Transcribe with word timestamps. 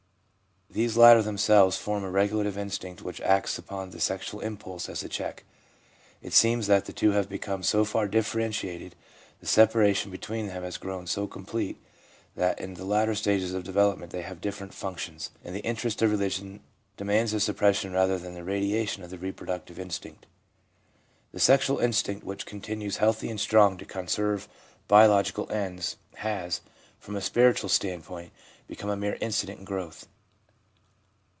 These 0.73 0.95
latter 0.95 1.21
themselves 1.21 1.75
form 1.77 2.01
a 2.05 2.09
regulative 2.09 2.57
instinct 2.57 3.01
which 3.01 3.19
acts 3.19 3.57
VIEW 3.57 3.59
OF 3.63 3.67
THE 3.67 3.73
LINE 3.75 3.87
OF 3.89 3.93
RELIGIOUS 3.93 4.07
GROWTH 4.07 4.29
403 4.31 4.45
upon 4.47 4.71
the 4.71 4.85
sexual 4.85 4.89
impulse 4.89 4.89
as 4.89 5.03
a 5.03 5.09
check. 5.09 5.43
It 6.21 6.33
seems 6.33 6.67
that 6.67 6.85
the 6.85 6.93
two 6.93 7.11
have 7.11 7.27
become 7.27 7.61
so 7.63 7.83
far 7.83 8.07
differentiated, 8.07 8.95
the 9.41 9.47
separation 9.47 10.11
between 10.11 10.47
them 10.47 10.63
has 10.63 10.77
grown 10.77 11.07
so 11.07 11.27
complete, 11.27 11.77
that 12.37 12.61
in 12.61 12.75
the 12.75 12.85
later 12.85 13.13
stages 13.15 13.53
of 13.53 13.65
development 13.65 14.13
they 14.13 14.21
have 14.21 14.39
different 14.39 14.73
functions, 14.73 15.31
and 15.43 15.53
the 15.53 15.59
interest 15.59 16.01
of 16.01 16.09
religion 16.09 16.61
demands 16.95 17.33
the 17.33 17.41
suppression 17.41 17.91
rather 17.91 18.17
than 18.17 18.33
the 18.33 18.45
radiation 18.45 19.03
of 19.03 19.09
the 19.09 19.17
reproductive 19.17 19.77
instinct. 19.77 20.25
The 21.33 21.39
sexual 21.41 21.79
instinct, 21.79 22.23
which 22.23 22.45
continues 22.45 22.95
healthy 22.95 23.29
and 23.29 23.41
strong 23.41 23.75
to 23.77 23.83
conserve 23.83 24.47
biological 24.87 25.51
ends, 25.51 25.97
has, 26.15 26.61
from 26.97 27.17
a 27.17 27.21
spiritual 27.21 27.67
stand 27.67 28.05
point, 28.05 28.31
become 28.67 28.89
a 28.89 28.95
mere 28.95 29.17
incident 29.19 29.59
in 29.59 29.65
growth. 29.65 30.07